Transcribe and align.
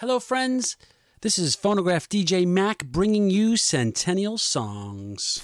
Hello, 0.00 0.20
friends. 0.20 0.76
This 1.22 1.40
is 1.40 1.56
Phonograph 1.56 2.08
DJ 2.08 2.46
Mac 2.46 2.84
bringing 2.84 3.30
you 3.30 3.56
Centennial 3.56 4.38
Songs. 4.38 5.40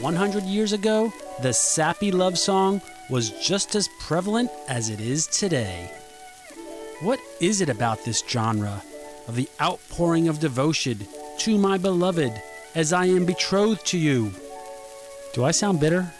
One 0.00 0.14
hundred 0.16 0.44
years 0.44 0.72
ago, 0.72 1.12
the 1.42 1.52
sappy 1.52 2.10
love 2.10 2.38
song 2.38 2.80
was 3.10 3.28
just 3.46 3.74
as 3.74 3.86
prevalent 4.00 4.50
as 4.66 4.88
it 4.88 5.02
is 5.02 5.26
today. 5.26 5.90
What 7.02 7.20
is 7.38 7.60
it 7.60 7.68
about 7.68 8.02
this 8.02 8.24
genre 8.26 8.82
of 9.28 9.36
the 9.36 9.50
outpouring 9.60 10.26
of 10.26 10.40
devotion 10.40 11.06
to 11.40 11.58
my 11.58 11.76
beloved 11.76 12.32
as 12.74 12.94
I 12.94 13.04
am 13.04 13.26
betrothed 13.26 13.84
to 13.88 13.98
you? 13.98 14.32
Do 15.34 15.44
I 15.44 15.50
sound 15.50 15.80
bitter? 15.80 16.14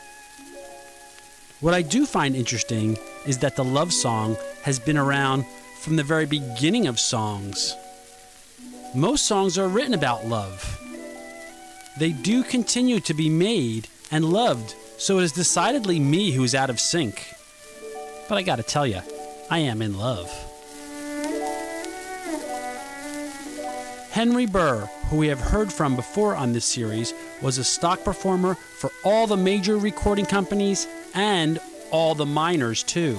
What 1.63 1.75
I 1.75 1.83
do 1.83 2.07
find 2.07 2.35
interesting 2.35 2.99
is 3.25 3.39
that 3.39 3.55
the 3.55 3.63
love 3.63 3.93
song 3.93 4.37
has 4.65 4.81
been 4.81 4.99
around 4.99 5.47
from 5.79 5.95
the 5.95 6.03
very 6.03 6.27
beginning 6.27 6.89
of 6.89 6.99
songs. 6.99 7.77
Most 8.97 9.27
songs 9.27 9.57
are 9.59 9.69
written 9.69 9.95
about 9.95 10.27
love. 10.27 10.81
They 12.01 12.11
do 12.11 12.43
continue 12.43 12.99
to 12.99 13.15
be 13.15 13.31
made 13.31 13.87
and 14.11 14.25
loved, 14.25 14.75
so 14.99 15.21
it 15.21 15.23
is 15.23 15.31
decidedly 15.31 16.01
me 16.01 16.33
who 16.33 16.43
is 16.43 16.57
out 16.57 16.69
of 16.69 16.81
sync. 16.81 17.33
But 18.29 18.39
I 18.39 18.43
gotta 18.43 18.65
tell 18.65 18.87
you, 18.87 19.01
I 19.49 19.61
am 19.61 19.83
in 19.83 19.97
love. 19.97 20.29
Henry 24.11 24.47
Burr, 24.47 24.81
who 25.11 25.17
we 25.17 25.29
have 25.29 25.41
heard 25.41 25.73
from 25.73 25.95
before 25.95 26.35
on 26.35 26.53
this 26.53 26.65
series, 26.65 27.15
was 27.41 27.59
a 27.59 27.65
stock 27.65 28.03
performer 28.03 28.57
for 28.57 28.91
all 29.05 29.29
the 29.29 29.37
major 29.37 29.77
recording 29.77 30.27
companies 30.27 30.89
and 31.15 31.61
all 31.91 32.15
the 32.15 32.27
minors 32.27 32.83
too, 32.83 33.19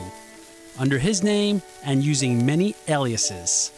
under 0.77 0.97
his 0.97 1.23
name 1.23 1.61
and 1.85 2.03
using 2.03 2.45
many 2.45 2.75
aliases. 2.87 3.71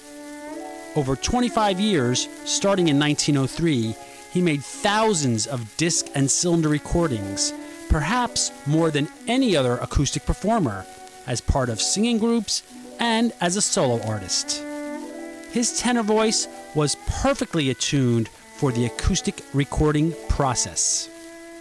Over 0.95 1.16
25 1.16 1.80
years, 1.80 2.30
starting 2.45 2.88
in 2.88 2.97
1903, 2.97 3.95
he 4.31 4.41
made 4.41 4.63
thousands 4.63 5.47
of 5.47 5.75
disc 5.77 6.07
and 6.16 6.31
cylinder 6.31 6.69
recordings, 6.69 7.53
perhaps 7.89 8.52
more 8.66 8.91
than 8.91 9.07
any 9.27 9.55
other 9.55 9.77
acoustic 9.77 10.25
performer, 10.25 10.85
as 11.27 11.41
part 11.41 11.69
of 11.69 11.81
singing 11.81 12.17
groups 12.17 12.63
and 13.00 13.33
as 13.41 13.55
a 13.55 13.61
solo 13.61 14.02
artist. 14.07 14.63
His 15.52 15.79
tenor 15.79 16.03
voice 16.03 16.47
was 16.75 16.97
perfectly 17.07 17.69
attuned 17.69 18.27
for 18.27 18.72
the 18.72 18.85
acoustic 18.85 19.41
recording 19.53 20.13
process. 20.29 21.09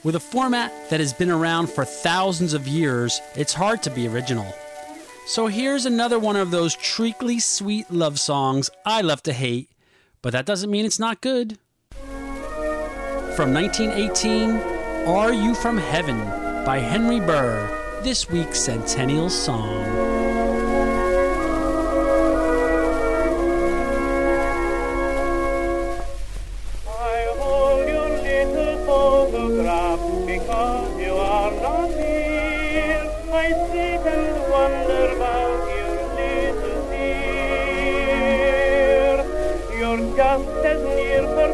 With 0.05 0.17
a 0.17 0.21
format 0.21 0.91
that 0.91 1.01
has 1.01 1.15
been 1.15 1.31
around 1.31 1.71
for 1.71 1.87
thousands 1.87 2.53
of 2.53 2.69
years, 2.69 3.23
it's 3.37 3.55
hard 3.55 3.83
to 3.85 3.91
be 3.91 4.07
original. 4.07 4.53
So 5.27 5.47
here's 5.47 5.87
another 5.87 6.19
one 6.19 6.37
of 6.37 6.51
those 6.51 6.77
treacly 6.77 7.39
sweet 7.39 7.91
love 7.91 8.21
songs 8.21 8.69
I 8.85 9.01
love 9.01 9.23
to 9.23 9.33
hate, 9.33 9.71
but 10.21 10.35
that 10.35 10.45
doesn't 10.45 10.71
mean 10.71 10.85
it's 10.85 10.99
not 10.99 11.23
good. 11.23 11.57
From 13.35 13.55
1918, 13.55 14.51
Are 15.07 15.33
You 15.33 15.55
From 15.55 15.79
Heaven 15.79 16.19
by 16.67 16.81
Henry 16.81 17.19
Burr, 17.19 17.67
this 18.03 18.29
week's 18.29 18.61
Centennial 18.61 19.31
Song. 19.31 20.44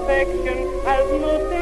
Perfection 0.07 0.81
as 0.87 1.21
most 1.21 1.60